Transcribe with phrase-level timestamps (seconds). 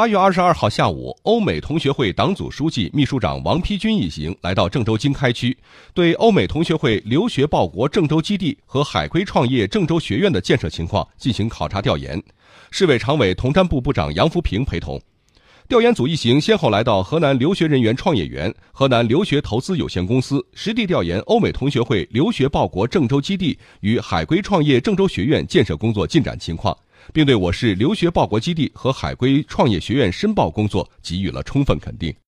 [0.00, 5.54] 八月二十二号下午，欧美同学会党组书记、秘书长王丕军一行来到郑州经开区，
[5.92, 12.18] 对欧美同学会留学报国郑州基地和海归创业郑州学院的建设情况进行考察调研。
[12.70, 14.98] 市委常委、统战部部长杨福平陪同。
[15.68, 26.74] 调研组一行先后来到河南留学人员创业园、河南留学投资有限公司，实地调研欧美同学会留学报国郑州基地与海归创业郑州学院建设工作进展情况，
[27.12, 32.14] 并对我市留学报国基地和海归创业学院申报工作给予了充分肯定。